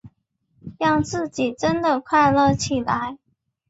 [0.79, 3.19] 让自己真的快乐起来